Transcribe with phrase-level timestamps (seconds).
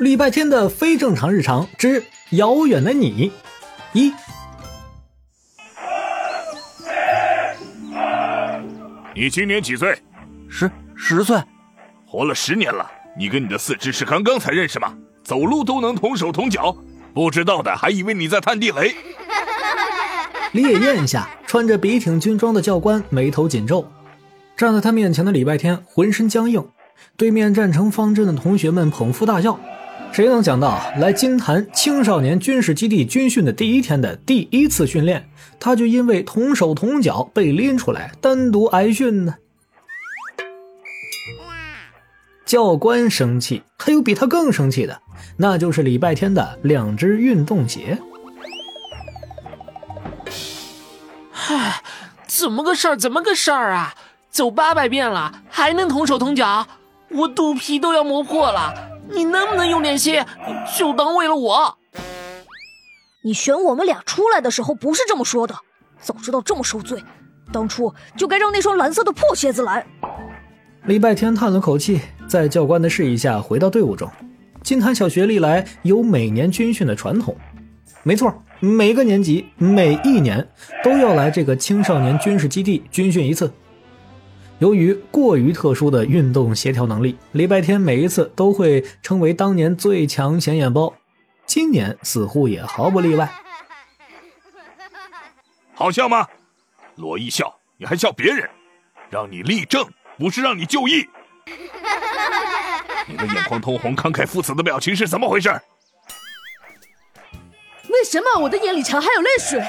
[0.00, 3.30] 礼拜天的非正常日常之遥远的你，
[3.92, 4.10] 一，
[9.14, 10.00] 你今年几岁？
[10.48, 11.38] 十十岁，
[12.06, 12.90] 活了十年了。
[13.14, 14.96] 你跟你的四肢是刚刚才认识吗？
[15.22, 16.74] 走路都能同手同脚，
[17.12, 18.96] 不知道的还以为你在探地雷。
[20.52, 23.86] 烈焰下，穿着笔挺军装的教官眉头紧皱，
[24.56, 26.66] 站在他面前的礼拜天浑身僵硬，
[27.18, 29.60] 对面站成方阵的同学们捧腹大笑。
[30.12, 39.36] 谁能想到，来金坛青少年军事基地军训的第一天的第一次训练，他就因为同手同脚被拎出来单独挨训呢？
[42.44, 45.00] 教官生气，还有比他更生气的，
[45.36, 47.96] 那就是礼拜天的两只运动鞋。
[51.32, 51.80] 唉，
[52.26, 52.96] 怎么个事儿？
[52.96, 53.94] 怎么个事儿啊？
[54.30, 56.66] 走八百遍了，还能同手同脚？
[57.10, 58.89] 我肚皮都要磨破了。
[59.12, 60.24] 你能不能用点心？
[60.78, 61.76] 就当为了我。
[63.22, 65.54] 你选我们俩出来的时候不是这么说的。
[66.00, 67.02] 早知道这么受罪，
[67.52, 69.86] 当初就该让那双蓝色的破鞋子来。
[70.84, 74.10] 礼拜天叹了口气，在教官的示意下回到队伍中。
[74.62, 77.36] 金坛小学历来有每年军训的传统，
[78.02, 80.48] 没错，每个年级每一年
[80.82, 83.52] 都要来这个青少年军事基地军训一次。
[84.60, 90.94] 由于过于特殊的运动协调能力，礼拜天每一次都会成为当年最强显眼包。
[91.46, 93.32] 今年似乎也毫不例外。
[95.72, 96.28] 好笑吗？
[96.96, 98.50] 罗一笑，你还笑别人？
[99.08, 99.88] 让你立正，
[100.18, 101.08] 不是让你就义。
[103.08, 105.48] 你的眼眶通红、慷慨赴死的表情是怎么回事？
[107.88, 109.62] 为什么我的眼里常含有泪水？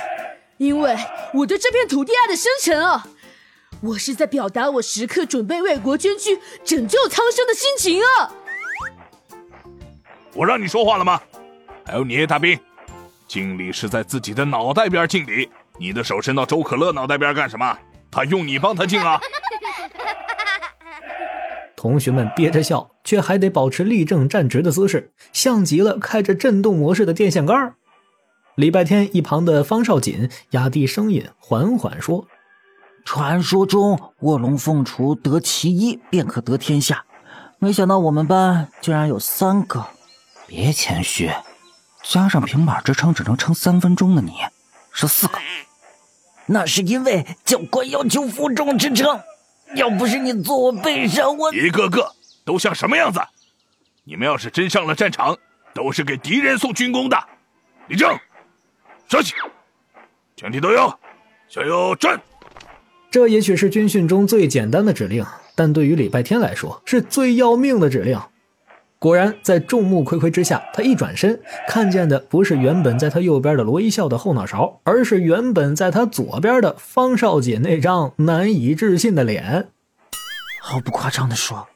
[0.57, 0.97] 因为
[1.33, 3.07] 我对这片土地爱的深沉啊！
[3.81, 8.31] 我是在表达我时刻准备为国捐躯、拯救苍生的心情啊！
[10.33, 11.19] 我让你说话了吗？
[11.85, 12.59] 还有你，大兵，
[13.27, 17.75] 敬礼是在自己的脑袋边敬礼，你的手伸到周可乐脑袋边干什么？
[18.11, 19.19] 他用你帮他敬啊！
[21.75, 27.73] 同学们憋着笑，却还得保持立正站直的姿势，像极了开着震动模式的电线杆。
[28.55, 32.27] 礼拜天一旁的方少锦压低声音，缓缓说。
[33.03, 37.03] 传说中卧龙凤雏得其一便可得天下，
[37.59, 39.85] 没想到我们班竟然有三个。
[40.47, 41.31] 别谦虚，
[42.03, 44.33] 加上平板支撑只能撑三分钟的你，
[44.91, 45.39] 是四个。
[46.45, 49.21] 那是因为教官要求负重支撑，
[49.75, 52.11] 要不是你坐我背上，我一个个
[52.43, 53.21] 都像什么样子？
[54.03, 55.37] 你们要是真上了战场，
[55.73, 57.17] 都是给敌人送军功的。
[57.87, 58.19] 立正，
[59.07, 59.33] 稍息，
[60.35, 60.93] 全体都有，
[61.47, 62.21] 向右转。
[63.11, 68.17] 这也许是军训中最简单的指令，但对于礼拜天来说是最要命的指令。
[68.97, 79.67] 果然，在众目睽睽之下，他一转身，看见的不是原本在他右边的罗一笑的后脑勺，而是原本在他左边的方少锦那张难以置信的脸。
[80.61, 81.67] 毫不夸张地说，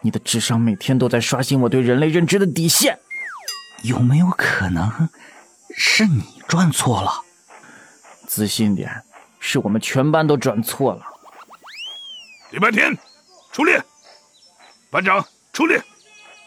[0.00, 2.98] 你的智商每天都在刷新我对人类认知的底线。
[3.84, 5.08] 有没有可能
[5.76, 7.12] 是你转错了？
[8.26, 8.90] 自信点。
[9.40, 11.02] 是我们全班都转错了。
[12.50, 12.96] 礼拜天，
[13.50, 13.82] 出列。
[14.90, 15.82] 班长出列，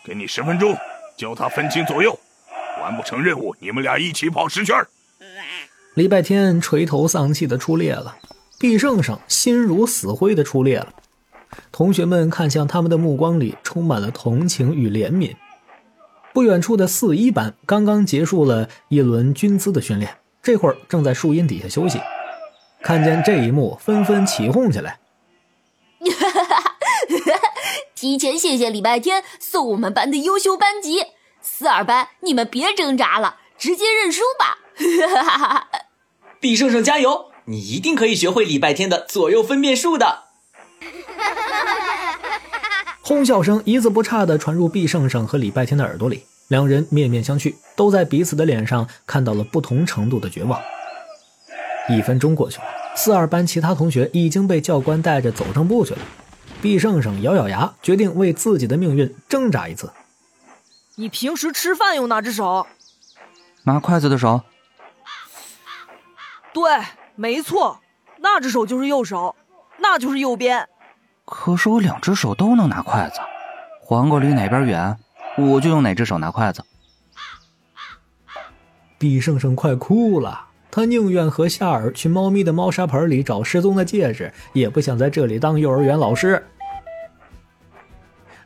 [0.06, 0.78] 给你十分钟，
[1.18, 2.18] 教他分清左右。
[2.82, 4.76] 完不成任务，你们俩一起跑十圈。
[5.94, 8.18] 礼拜天垂头丧气的出列了，
[8.60, 10.94] 毕胜胜心如死灰的出列了。
[11.72, 15.36] 同学们看向他们的目光里充满了同情与怜悯。
[16.34, 22.02] 不远处的四一班刚刚结束了一轮军姿的训练，这会儿正在树荫底下休息。
[22.84, 25.00] 看见这一幕，纷纷起哄起来。
[27.96, 31.06] 提前谢谢礼拜天送我们班的优秀班级，
[31.42, 34.58] 四二班，你们别挣扎了，直接认输吧！
[36.42, 40.24] 毕胜胜加油，你一定可以学会礼拜天的左右分辨术的。
[43.02, 50.62] 哄笑声一字不差的传入毕胜胜和礼拜天的耳朵里，两人面面相觑，都在彼此的脸上看到了不同程度的绝望。
[51.90, 52.66] 一分钟过去了，
[52.96, 56.00] 四二班其他同学已经被教官带着走正步去了。
[56.62, 59.92] 毕胜胜咬咬牙，决定为自己的命运挣扎一次。
[60.96, 62.66] 你平时吃饭用哪只手？
[63.64, 64.42] 拿筷子的手。
[66.54, 66.64] 对，
[67.16, 67.82] 没错，
[68.20, 69.36] 那只手就是右手，
[69.80, 70.70] 那就是右边。
[71.26, 73.20] 可是我两只手都能拿筷子，
[73.82, 74.98] 黄瓜离哪边远，
[75.38, 76.64] 我就用哪只手拿筷子。
[78.98, 80.48] 毕胜胜快哭了。
[80.76, 86.44] 他宁愿和夏尔去猫咪的猫砂盆里找失踪的戒指，也不想在这里当幼儿园老师。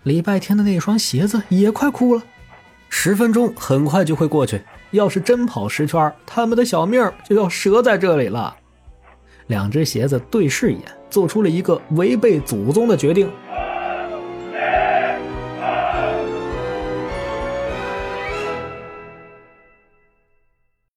[0.03, 2.21] 礼拜天的那双鞋子也快哭了，
[2.89, 8.53] 十分钟很快就会过去，要是真跑十圈，他们的小命就要折在这里了。
[9.47, 13.31] 两只鞋子对视一眼，做出了一个违背祖宗的决定：